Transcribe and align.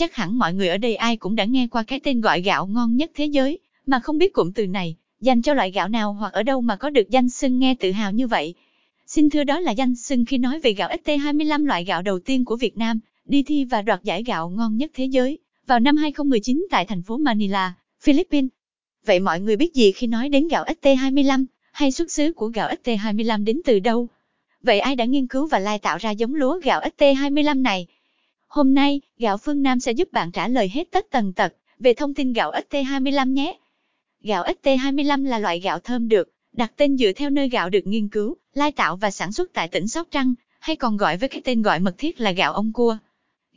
Chắc 0.00 0.14
hẳn 0.14 0.38
mọi 0.38 0.54
người 0.54 0.68
ở 0.68 0.76
đây 0.76 0.96
ai 0.96 1.16
cũng 1.16 1.36
đã 1.36 1.44
nghe 1.44 1.66
qua 1.66 1.82
cái 1.82 2.00
tên 2.00 2.20
gọi 2.20 2.40
gạo 2.40 2.66
ngon 2.66 2.96
nhất 2.96 3.10
thế 3.14 3.24
giới, 3.24 3.58
mà 3.86 4.00
không 4.00 4.18
biết 4.18 4.32
cụm 4.32 4.52
từ 4.52 4.66
này, 4.66 4.96
dành 5.20 5.42
cho 5.42 5.54
loại 5.54 5.70
gạo 5.70 5.88
nào 5.88 6.12
hoặc 6.12 6.32
ở 6.32 6.42
đâu 6.42 6.60
mà 6.60 6.76
có 6.76 6.90
được 6.90 7.10
danh 7.10 7.28
xưng 7.28 7.58
nghe 7.58 7.74
tự 7.74 7.92
hào 7.92 8.12
như 8.12 8.26
vậy. 8.26 8.54
Xin 9.06 9.30
thưa 9.30 9.44
đó 9.44 9.60
là 9.60 9.72
danh 9.72 9.94
xưng 9.96 10.24
khi 10.24 10.38
nói 10.38 10.60
về 10.60 10.72
gạo 10.72 10.88
ST25 11.04 11.66
loại 11.66 11.84
gạo 11.84 12.02
đầu 12.02 12.18
tiên 12.18 12.44
của 12.44 12.56
Việt 12.56 12.78
Nam, 12.78 13.00
đi 13.24 13.42
thi 13.42 13.64
và 13.64 13.82
đoạt 13.82 14.04
giải 14.04 14.22
gạo 14.22 14.48
ngon 14.48 14.76
nhất 14.76 14.90
thế 14.94 15.04
giới, 15.04 15.38
vào 15.66 15.80
năm 15.80 15.96
2019 15.96 16.66
tại 16.70 16.84
thành 16.84 17.02
phố 17.02 17.16
Manila, 17.16 17.74
Philippines. 18.02 18.50
Vậy 19.06 19.20
mọi 19.20 19.40
người 19.40 19.56
biết 19.56 19.74
gì 19.74 19.92
khi 19.92 20.06
nói 20.06 20.28
đến 20.28 20.48
gạo 20.48 20.64
ST25, 20.64 21.44
hay 21.72 21.92
xuất 21.92 22.10
xứ 22.10 22.32
của 22.32 22.46
gạo 22.46 22.70
ST25 22.84 23.44
đến 23.44 23.60
từ 23.64 23.78
đâu? 23.78 24.08
Vậy 24.62 24.80
ai 24.80 24.96
đã 24.96 25.04
nghiên 25.04 25.26
cứu 25.26 25.46
và 25.46 25.58
lai 25.58 25.78
tạo 25.78 25.98
ra 25.98 26.10
giống 26.10 26.34
lúa 26.34 26.60
gạo 26.64 26.80
ST25 26.80 27.62
này? 27.62 27.86
Hôm 28.50 28.74
nay, 28.74 29.00
gạo 29.18 29.36
phương 29.36 29.62
Nam 29.62 29.80
sẽ 29.80 29.92
giúp 29.92 30.12
bạn 30.12 30.32
trả 30.32 30.48
lời 30.48 30.70
hết 30.74 30.90
tất 30.90 31.06
tần 31.10 31.32
tật 31.32 31.54
về 31.78 31.94
thông 31.94 32.14
tin 32.14 32.32
gạo 32.32 32.52
ST25 32.52 33.32
nhé. 33.32 33.58
Gạo 34.20 34.44
ST25 34.44 35.24
là 35.24 35.38
loại 35.38 35.60
gạo 35.60 35.78
thơm 35.78 36.08
được 36.08 36.32
đặt 36.52 36.72
tên 36.76 36.96
dựa 36.96 37.12
theo 37.12 37.30
nơi 37.30 37.48
gạo 37.48 37.70
được 37.70 37.86
nghiên 37.86 38.08
cứu, 38.08 38.36
lai 38.54 38.72
tạo 38.72 38.96
và 38.96 39.10
sản 39.10 39.32
xuất 39.32 39.52
tại 39.52 39.68
tỉnh 39.68 39.88
Sóc 39.88 40.08
Trăng, 40.10 40.34
hay 40.60 40.76
còn 40.76 40.96
gọi 40.96 41.16
với 41.16 41.28
cái 41.28 41.40
tên 41.44 41.62
gọi 41.62 41.80
mật 41.80 41.94
thiết 41.98 42.20
là 42.20 42.32
gạo 42.32 42.52
ông 42.52 42.72
cua. 42.72 42.96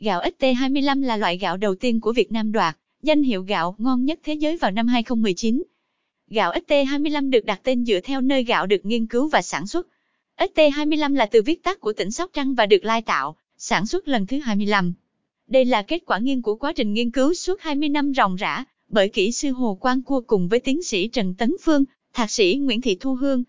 Gạo 0.00 0.22
ST25 0.22 1.02
là 1.02 1.16
loại 1.16 1.38
gạo 1.38 1.56
đầu 1.56 1.74
tiên 1.74 2.00
của 2.00 2.12
Việt 2.12 2.32
Nam 2.32 2.52
đoạt 2.52 2.76
danh 3.02 3.22
hiệu 3.22 3.42
gạo 3.42 3.74
ngon 3.78 4.04
nhất 4.04 4.18
thế 4.24 4.34
giới 4.34 4.56
vào 4.56 4.70
năm 4.70 4.86
2019. 4.86 5.62
Gạo 6.30 6.52
ST25 6.52 7.30
được 7.30 7.44
đặt 7.44 7.60
tên 7.62 7.84
dựa 7.84 8.00
theo 8.00 8.20
nơi 8.20 8.44
gạo 8.44 8.66
được 8.66 8.84
nghiên 8.84 9.06
cứu 9.06 9.28
và 9.28 9.42
sản 9.42 9.66
xuất. 9.66 9.86
ST25 10.36 11.14
là 11.14 11.26
từ 11.26 11.42
viết 11.42 11.62
tắt 11.62 11.80
của 11.80 11.92
tỉnh 11.92 12.10
Sóc 12.10 12.30
Trăng 12.32 12.54
và 12.54 12.66
được 12.66 12.84
lai 12.84 13.02
tạo, 13.02 13.36
sản 13.58 13.86
xuất 13.86 14.08
lần 14.08 14.26
thứ 14.26 14.38
25. 14.38 14.94
Đây 15.46 15.64
là 15.64 15.82
kết 15.82 16.02
quả 16.06 16.18
nghiên 16.18 16.42
của 16.42 16.54
quá 16.54 16.72
trình 16.72 16.94
nghiên 16.94 17.10
cứu 17.10 17.34
suốt 17.34 17.60
20 17.60 17.88
năm 17.88 18.12
ròng 18.14 18.36
rã, 18.36 18.64
bởi 18.88 19.08
kỹ 19.08 19.32
sư 19.32 19.50
Hồ 19.50 19.74
Quang 19.74 20.02
Cua 20.02 20.20
cùng 20.20 20.48
với 20.48 20.60
tiến 20.60 20.82
sĩ 20.82 21.08
Trần 21.08 21.34
Tấn 21.34 21.56
Phương, 21.62 21.84
thạc 22.12 22.30
sĩ 22.30 22.54
Nguyễn 22.54 22.80
Thị 22.80 22.96
Thu 23.00 23.14
Hương. 23.14 23.44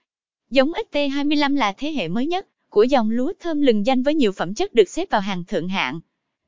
Giống 0.50 0.72
XT25 0.92 1.56
là 1.56 1.74
thế 1.78 1.92
hệ 1.92 2.08
mới 2.08 2.28
nhất 2.28 2.48
của 2.70 2.84
dòng 2.84 3.12
lúa 3.12 3.34
thơm 3.40 3.62
lừng 3.62 3.86
danh 3.86 4.04
với 4.04 4.16
nhiều 4.16 4.32
phẩm 4.32 4.54
chất 4.54 4.74
được 4.74 4.90
xếp 4.90 5.10
vào 5.10 5.22
hàng 5.22 5.44
thượng 5.44 5.68
hạng. 5.68 6.00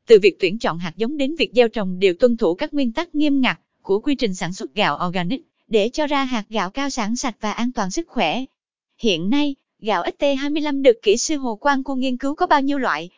Từ 0.08 0.20
việc 0.22 0.40
tuyển 0.40 0.60
chọn 0.60 0.80
hạt 0.80 0.94
giống 0.96 1.18
đến 1.18 1.36
việc 1.36 1.52
gieo 1.54 1.68
trồng 1.68 2.00
đều 2.00 2.14
tuân 2.14 2.38
thủ 2.38 2.56
các 2.56 2.74
nguyên 2.74 2.92
tắc 2.92 3.16
nghiêm 3.16 3.42
ngặt 3.42 3.60
của 3.82 4.00
quy 4.00 4.16
trình 4.16 4.36
sản 4.36 4.54
xuất 4.54 4.76
gạo 4.76 5.00
organic 5.08 5.42
để 5.68 5.90
cho 5.90 6.08
ra 6.08 6.24
hạt 6.24 6.44
gạo 6.50 6.70
cao 6.70 6.90
sản 6.90 7.16
sạch 7.16 7.36
và 7.42 7.52
an 7.52 7.72
toàn 7.72 7.92
sức 7.92 8.08
khỏe. 8.08 8.46
Hiện 9.00 9.30
nay, 9.30 9.56
gạo 9.80 10.04
ST25 10.04 10.82
được 10.82 10.98
kỹ 11.02 11.18
sư 11.18 11.38
Hồ 11.38 11.56
Quang 11.56 11.84
Cua 11.84 11.96
nghiên 11.96 12.18
cứu 12.18 12.36
có 12.36 12.48
bao 12.48 12.62
nhiêu 12.62 12.78
loại? 12.78 13.10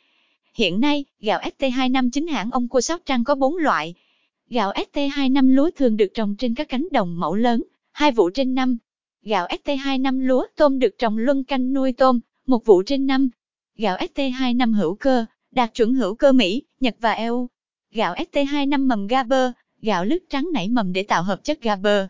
Hiện 0.60 0.80
nay, 0.80 1.06
gạo 1.20 1.40
ST25 1.40 2.10
chính 2.10 2.28
hãng 2.28 2.52
ông 2.52 2.68
Cua 2.68 2.82
Sóc 2.82 3.02
Trăng 3.06 3.24
có 3.24 3.36
4 3.36 3.58
loại. 3.58 3.94
Gạo 4.50 4.72
ST25 4.72 5.56
lúa 5.56 5.70
thường 5.76 5.98
được 5.98 6.08
trồng 6.14 6.36
trên 6.36 6.56
các 6.56 6.70
cánh 6.70 6.88
đồng 6.92 7.20
mẫu 7.20 7.36
lớn, 7.36 7.64
hai 7.92 8.12
vụ 8.12 8.30
trên 8.30 8.56
năm. 8.56 8.78
Gạo 9.22 9.48
ST25 9.48 10.22
lúa 10.22 10.46
tôm 10.56 10.80
được 10.80 10.96
trồng 10.98 11.18
luân 11.18 11.44
canh 11.44 11.74
nuôi 11.74 11.92
tôm, 11.92 12.20
một 12.48 12.66
vụ 12.66 12.84
trên 12.86 13.08
năm. 13.08 13.30
Gạo 13.78 13.98
ST25 13.98 14.74
hữu 14.74 14.96
cơ, 14.96 15.26
đạt 15.52 15.74
chuẩn 15.74 15.94
hữu 15.94 16.16
cơ 16.16 16.32
Mỹ, 16.32 16.64
Nhật 16.80 16.96
và 17.00 17.12
EU. 17.12 17.48
Gạo 17.92 18.16
ST25 18.16 18.88
mầm 18.88 19.08
Gaber, 19.08 19.52
gạo 19.82 20.06
lứt 20.06 20.24
trắng 20.30 20.50
nảy 20.54 20.70
mầm 20.70 20.94
để 20.94 21.04
tạo 21.04 21.24
hợp 21.24 21.44
chất 21.44 21.62
Gaber. 21.62 22.06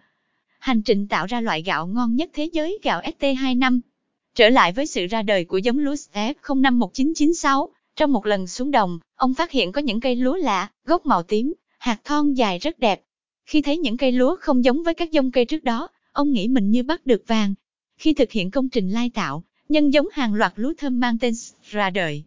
Hành 0.60 0.82
trình 0.82 1.08
tạo 1.08 1.26
ra 1.26 1.42
loại 1.42 1.62
gạo 1.62 1.88
ngon 1.88 2.16
nhất 2.16 2.30
thế 2.34 2.50
giới 2.54 2.80
gạo 2.84 3.02
ST25. 3.02 3.80
Trở 4.36 4.50
lại 4.50 4.72
với 4.72 4.88
sự 4.88 5.06
ra 5.06 5.22
đời 5.22 5.46
của 5.46 5.58
giống 5.58 5.80
lúa 5.80 5.96
F051996, 6.14 7.68
trong 8.00 8.14
một 8.14 8.26
lần 8.26 8.48
xuống 8.48 8.72
đồng, 8.72 9.00
ông 9.16 9.34
phát 9.34 9.52
hiện 9.52 9.72
có 9.72 9.82
những 9.82 10.00
cây 10.00 10.16
lúa 10.16 10.36
lạ, 10.36 10.72
gốc 10.86 11.06
màu 11.06 11.24
tím, 11.24 11.54
hạt 11.78 11.98
thon 12.04 12.34
dài 12.34 12.60
rất 12.60 12.80
đẹp. 12.80 13.02
Khi 13.46 13.62
thấy 13.62 13.78
những 13.78 13.98
cây 13.98 14.12
lúa 14.12 14.36
không 14.40 14.64
giống 14.64 14.84
với 14.84 14.94
các 14.94 15.12
giống 15.12 15.32
cây 15.32 15.46
trước 15.46 15.64
đó, 15.64 15.88
ông 16.12 16.32
nghĩ 16.32 16.48
mình 16.48 16.72
như 16.72 16.84
bắt 16.84 17.06
được 17.06 17.24
vàng. 17.28 17.54
Khi 17.98 18.14
thực 18.14 18.32
hiện 18.32 18.52
công 18.52 18.70
trình 18.70 18.90
lai 18.90 19.10
tạo, 19.10 19.44
nhân 19.70 19.94
giống 19.94 20.08
hàng 20.12 20.34
loạt 20.34 20.54
lúa 20.56 20.74
thơm 20.78 21.00
mang 21.00 21.18
tên 21.18 21.34
ra 21.70 21.90
đời. 21.90 22.24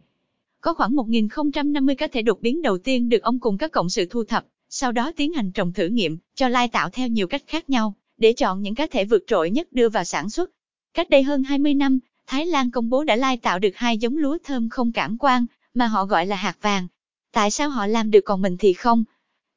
Có 0.61 0.73
khoảng 0.73 0.91
1.050 0.91 1.95
cá 1.95 2.07
thể 2.07 2.21
đột 2.21 2.41
biến 2.41 2.61
đầu 2.61 2.77
tiên 2.77 3.09
được 3.09 3.23
ông 3.23 3.39
cùng 3.39 3.57
các 3.57 3.71
cộng 3.71 3.89
sự 3.89 4.05
thu 4.09 4.23
thập, 4.23 4.45
sau 4.69 4.91
đó 4.91 5.11
tiến 5.15 5.33
hành 5.33 5.51
trồng 5.51 5.73
thử 5.73 5.87
nghiệm, 5.87 6.17
cho 6.35 6.47
lai 6.47 6.67
tạo 6.67 6.89
theo 6.89 7.07
nhiều 7.07 7.27
cách 7.27 7.43
khác 7.47 7.69
nhau, 7.69 7.95
để 8.17 8.33
chọn 8.33 8.61
những 8.61 8.75
cá 8.75 8.87
thể 8.87 9.05
vượt 9.05 9.23
trội 9.27 9.49
nhất 9.51 9.73
đưa 9.73 9.89
vào 9.89 10.03
sản 10.03 10.29
xuất. 10.29 10.51
Cách 10.93 11.09
đây 11.09 11.23
hơn 11.23 11.43
20 11.43 11.73
năm, 11.73 11.99
Thái 12.27 12.45
Lan 12.45 12.71
công 12.71 12.89
bố 12.89 13.03
đã 13.03 13.15
lai 13.15 13.37
tạo 13.37 13.59
được 13.59 13.75
hai 13.75 13.97
giống 13.97 14.17
lúa 14.17 14.37
thơm 14.43 14.69
không 14.69 14.91
cảm 14.91 15.17
quan, 15.17 15.45
mà 15.73 15.87
họ 15.87 16.05
gọi 16.05 16.25
là 16.25 16.35
hạt 16.35 16.57
vàng. 16.61 16.87
Tại 17.31 17.51
sao 17.51 17.69
họ 17.69 17.87
làm 17.87 18.11
được 18.11 18.21
còn 18.25 18.41
mình 18.41 18.57
thì 18.57 18.73
không? 18.73 19.03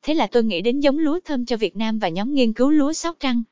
Thế 0.03 0.15
là 0.15 0.27
tôi 0.27 0.44
nghĩ 0.44 0.60
đến 0.60 0.81
giống 0.81 0.99
lúa 0.99 1.21
thơm 1.25 1.44
cho 1.44 1.56
Việt 1.56 1.77
Nam 1.77 1.99
và 1.99 2.09
nhóm 2.09 2.34
nghiên 2.34 2.53
cứu 2.53 2.71
lúa 2.71 2.93
Sóc 2.93 3.16
Trăng, 3.21 3.43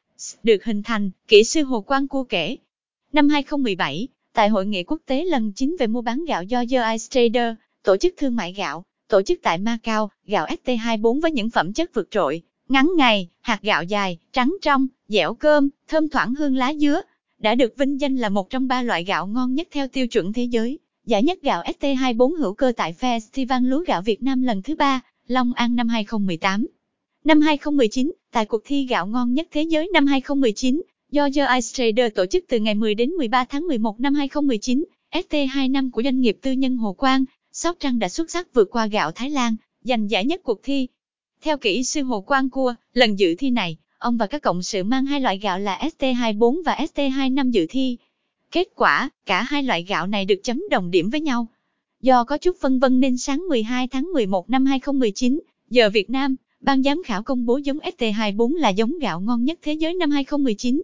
được 0.42 0.64
hình 0.64 0.82
thành, 0.82 1.10
kỹ 1.28 1.44
sư 1.44 1.62
Hồ 1.62 1.80
Quang 1.80 2.08
Cua 2.08 2.25
kể. 2.25 2.56
Năm 3.12 3.28
2017, 3.28 4.08
tại 4.32 4.48
Hội 4.48 4.66
nghị 4.66 4.82
quốc 4.82 5.00
tế 5.06 5.25
lần 5.25 5.52
9 5.52 5.76
về 5.78 5.86
mua 5.86 6.00
bán 6.00 6.25
gạo 6.25 6.42
do 6.42 6.64
The 6.70 6.92
Ice 6.92 7.06
Trader, 7.10 7.54
tổ 7.82 7.97
chức 7.97 8.14
thương 8.16 8.36
mại 8.36 8.52
gạo, 8.52 8.84
tổ 9.08 9.22
chức 9.22 9.41
tại 9.42 9.58
Macau, 9.58 10.10
gạo 10.26 10.46
ST24 10.46 11.20
với 11.20 11.32
những 11.32 11.50
phẩm 11.50 11.72
chất 11.72 11.94
vượt 11.94 12.10
trội, 12.10 12.42
ngắn 12.69 12.91
ngày, 12.96 13.28
hạt 13.41 13.58
gạo 13.62 13.82
dài, 13.82 14.19
trắng 14.32 14.56
trong, 14.62 14.86
dẻo 15.08 15.34
cơm, 15.34 15.69
thơm 15.88 16.08
thoảng 16.08 16.34
hương 16.34 16.56
lá 16.56 16.75
dứa, 16.75 17.00
đã 17.38 17.54
được 17.54 17.76
vinh 17.76 18.00
danh 18.00 18.16
là 18.16 18.28
một 18.28 18.50
trong 18.50 18.69
ba 18.69 18.82
loại 18.82 19.04
gạo 19.04 19.26
ngon 19.26 19.54
nhất 19.54 19.69
theo 19.70 19.88
tiêu 19.88 20.06
chuẩn 20.06 20.32
thế 20.32 20.44
giới. 20.44 20.78
Giải 21.06 21.22
nhất 21.22 21.38
gạo 21.42 21.62
ST24 21.62 22.37
hữu 22.37 22.54
cơ 22.54 22.72
tại 22.76 22.94
Festival 23.00 23.69
Lúa 23.69 23.84
Gạo 23.87 24.03
Việt 24.03 24.22
Nam 24.22 24.42
lần 24.42 24.62
thứ 24.62 24.75
ba, 24.75 25.00
Long 25.26 25.53
An 25.53 25.76
năm 25.76 25.88
2018. 25.88 26.66
Năm 27.25 27.41
2019, 27.41 28.12
tại 28.32 28.47
cuộc 28.47 28.62
thi 28.65 28.87
gạo 28.87 29.06
ngon 29.06 29.34
nhất 29.34 29.48
thế 29.50 29.62
giới 29.62 29.91
năm 29.93 30.06
2019, 30.06 30.82
do 31.10 31.28
The 31.34 31.47
Ice 31.54 31.69
Trader 31.72 32.12
tổ 32.14 32.26
chức 32.26 32.44
từ 32.48 32.59
ngày 32.59 32.75
10 32.75 32.94
đến 32.94 33.10
13 33.10 33.44
tháng 33.44 33.66
11 33.66 34.00
năm 34.00 34.14
2019, 34.14 34.84
ST25 35.12 35.91
của 35.91 36.03
doanh 36.03 36.20
nghiệp 36.20 36.38
tư 36.43 36.53
nhân 36.53 36.76
Hồ 36.76 36.93
Quang, 36.93 37.25
Sóc 37.53 37.76
Trăng 37.81 37.98
đã 37.98 38.09
xuất 38.09 38.31
sắc 38.31 38.54
vượt 38.54 38.70
qua 38.70 38.87
gạo 38.87 39.12
Thái 39.12 39.31
Lan, 39.31 39.56
giành 39.82 40.10
giải 40.10 40.25
nhất 40.25 40.41
cuộc 40.44 40.60
thi. 40.62 40.87
Theo 41.43 41.59
kỹ 41.59 41.84
sư 41.84 42.03
Hồ 42.03 42.20
Quang 42.20 42.50
Cua, 42.50 42.75
lần 42.93 43.19
dự 43.19 43.34
thi 43.38 43.50
này, 43.50 43.76
ông 43.98 44.16
và 44.16 44.26
các 44.26 44.43
cộng 44.43 44.62
sự 44.62 44.84
mang 44.84 45.06
hai 45.06 45.20
loại 45.20 45.38
gạo 45.38 45.59
là 45.59 45.78
ST24 45.98 46.62
và 46.64 46.75
ST25 46.75 47.50
dự 47.50 47.66
thi. 47.70 47.97
Kết 48.54 48.69
quả, 48.75 49.10
cả 49.26 49.42
hai 49.42 49.62
loại 49.62 49.82
gạo 49.82 50.06
này 50.06 50.25
được 50.25 50.41
chấm 50.42 50.62
đồng 50.70 50.91
điểm 50.91 51.10
với 51.10 51.20
nhau. 51.20 51.47
Do 52.03 52.25
có 52.25 52.38
chút 52.38 52.56
phân 52.60 52.78
vân 52.78 53.00
nên 53.00 53.16
sáng 53.16 53.44
12 53.48 53.88
tháng 53.88 54.04
11 54.12 54.50
năm 54.50 54.66
2019, 54.66 55.41
giờ 55.70 55.91
Việt 55.91 56.10
Nam, 56.10 56.37
ban 56.60 56.82
giám 56.82 57.03
khảo 57.06 57.22
công 57.22 57.47
bố 57.47 57.56
giống 57.56 57.78
ST24 57.78 58.54
là 58.56 58.69
giống 58.69 58.98
gạo 58.98 59.20
ngon 59.20 59.44
nhất 59.44 59.59
thế 59.62 59.72
giới 59.72 59.94
năm 59.94 60.10
2019. 60.10 60.82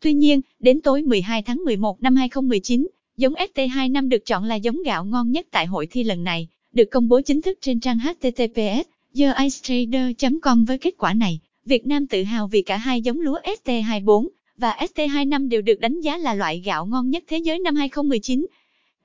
Tuy 0.00 0.14
nhiên, 0.14 0.40
đến 0.60 0.80
tối 0.80 1.02
12 1.02 1.42
tháng 1.42 1.56
11 1.64 2.02
năm 2.02 2.16
2019, 2.16 2.88
giống 3.16 3.34
ST25 3.34 4.08
được 4.08 4.26
chọn 4.26 4.44
là 4.44 4.54
giống 4.54 4.82
gạo 4.82 5.04
ngon 5.04 5.30
nhất 5.30 5.46
tại 5.50 5.66
hội 5.66 5.86
thi 5.86 6.04
lần 6.04 6.24
này, 6.24 6.48
được 6.72 6.90
công 6.90 7.08
bố 7.08 7.20
chính 7.20 7.42
thức 7.42 7.58
trên 7.60 7.80
trang 7.80 7.98
https 7.98 8.86
theicetrader.com 9.14 10.64
với 10.64 10.78
kết 10.78 10.94
quả 10.98 11.14
này. 11.14 11.40
Việt 11.64 11.86
Nam 11.86 12.06
tự 12.06 12.22
hào 12.22 12.48
vì 12.48 12.62
cả 12.62 12.76
hai 12.76 13.02
giống 13.02 13.20
lúa 13.20 13.38
ST24 13.64 14.26
và 14.56 14.76
ST25 14.80 15.48
đều 15.48 15.62
được 15.62 15.80
đánh 15.80 16.00
giá 16.00 16.16
là 16.16 16.34
loại 16.34 16.60
gạo 16.60 16.86
ngon 16.86 17.10
nhất 17.10 17.24
thế 17.28 17.38
giới 17.38 17.58
năm 17.58 17.74
2019. 17.74 18.46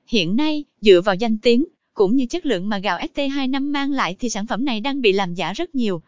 Hiện 0.08 0.36
nay, 0.36 0.66
dựa 0.82 1.02
vào 1.02 1.16
danh 1.16 1.38
tiếng, 1.38 1.66
cũng 1.94 2.16
như 2.16 2.26
chất 2.26 2.46
lượng 2.46 2.70
mà 2.70 2.80
gạo 2.80 3.00
ST25 3.00 3.72
mang 3.72 3.92
lại 3.92 4.16
thì 4.20 4.30
sản 4.30 4.48
phẩm 4.48 4.66
này 4.66 4.80
đang 4.80 5.02
bị 5.02 5.12
làm 5.12 5.34
giả 5.34 5.54
rất 5.54 5.76
nhiều. 5.76 6.02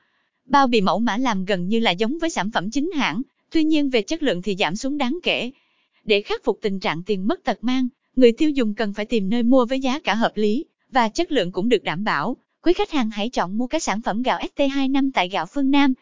Bao 0.45 0.67
bì 0.67 0.81
mẫu 0.81 0.99
mã 0.99 1.17
làm 1.17 1.45
gần 1.45 1.67
như 1.67 1.79
là 1.79 1.91
giống 1.91 2.17
với 2.19 2.29
sản 2.29 2.51
phẩm 2.51 2.71
chính 2.71 2.91
hãng, 2.91 3.21
tuy 3.51 3.63
nhiên 3.63 3.89
về 3.89 4.01
chất 4.01 4.23
lượng 4.23 4.41
thì 4.41 4.55
giảm 4.59 4.75
xuống 4.75 4.97
đáng 4.97 5.19
kể. 5.23 5.51
Để 6.03 6.21
khắc 6.21 6.43
phục 6.43 6.59
tình 6.61 6.79
trạng 6.79 7.03
tiền 7.03 7.27
mất 7.27 7.43
tật 7.43 7.63
mang, 7.63 7.87
người 8.15 8.31
tiêu 8.31 8.49
dùng 8.49 8.73
cần 8.73 8.93
phải 8.93 9.05
tìm 9.05 9.29
nơi 9.29 9.43
mua 9.43 9.65
với 9.65 9.79
giá 9.79 9.99
cả 9.99 10.15
hợp 10.15 10.31
lý, 10.35 10.65
và 10.91 11.09
chất 11.09 11.31
lượng 11.31 11.51
cũng 11.51 11.69
được 11.69 11.83
đảm 11.83 12.03
bảo. 12.03 12.37
Quý 12.61 12.73
khách 12.73 12.91
hàng 12.91 13.09
hãy 13.09 13.29
chọn 13.29 13.57
mua 13.57 13.67
các 13.67 13.83
sản 13.83 14.01
phẩm 14.01 14.21
gạo 14.21 14.39
ST25 14.39 15.11
tại 15.13 15.29
gạo 15.29 15.45
phương 15.45 15.71
Nam. 15.71 15.93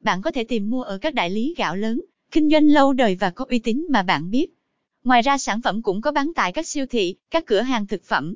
Bạn 0.00 0.22
có 0.22 0.30
thể 0.30 0.44
tìm 0.44 0.70
mua 0.70 0.82
ở 0.82 0.98
các 0.98 1.14
đại 1.14 1.30
lý 1.30 1.54
gạo 1.56 1.76
lớn, 1.76 2.00
kinh 2.30 2.50
doanh 2.50 2.68
lâu 2.68 2.92
đời 2.92 3.16
và 3.20 3.30
có 3.30 3.44
uy 3.48 3.58
tín 3.58 3.86
mà 3.90 4.02
bạn 4.02 4.30
biết. 4.30 4.46
Ngoài 5.04 5.22
ra 5.22 5.38
sản 5.38 5.60
phẩm 5.60 5.82
cũng 5.82 6.00
có 6.00 6.12
bán 6.12 6.32
tại 6.34 6.52
các 6.52 6.66
siêu 6.66 6.86
thị, 6.86 7.16
các 7.30 7.46
cửa 7.46 7.60
hàng 7.60 7.86
thực 7.86 8.04
phẩm. 8.04 8.34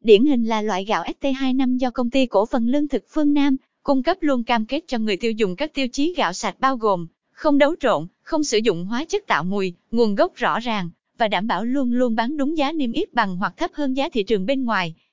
Điển 0.00 0.24
hình 0.26 0.44
là 0.44 0.62
loại 0.62 0.84
gạo 0.84 1.04
ST25 1.20 1.76
do 1.76 1.90
công 1.90 2.10
ty 2.10 2.26
cổ 2.26 2.46
phần 2.46 2.68
lương 2.68 2.88
thực 2.88 3.04
phương 3.08 3.34
Nam 3.34 3.56
cung 3.82 4.02
cấp 4.02 4.16
luôn 4.20 4.44
cam 4.44 4.66
kết 4.66 4.84
cho 4.86 4.98
người 4.98 5.16
tiêu 5.16 5.32
dùng 5.32 5.56
các 5.56 5.74
tiêu 5.74 5.88
chí 5.88 6.14
gạo 6.16 6.32
sạch 6.32 6.60
bao 6.60 6.76
gồm 6.76 7.06
không 7.32 7.58
đấu 7.58 7.74
trộn, 7.80 8.06
không 8.22 8.44
sử 8.44 8.58
dụng 8.58 8.84
hóa 8.84 9.04
chất 9.04 9.26
tạo 9.26 9.44
mùi, 9.44 9.74
nguồn 9.90 10.14
gốc 10.14 10.34
rõ 10.34 10.60
ràng 10.60 10.90
và 11.18 11.28
đảm 11.28 11.46
bảo 11.46 11.64
luôn 11.64 11.92
luôn 11.92 12.14
bán 12.14 12.36
đúng 12.36 12.56
giá 12.56 12.72
niêm 12.72 12.92
yết 12.92 13.14
bằng 13.14 13.36
hoặc 13.36 13.54
thấp 13.56 13.70
hơn 13.74 13.96
giá 13.96 14.08
thị 14.08 14.22
trường 14.22 14.46
bên 14.46 14.64
ngoài. 14.64 14.94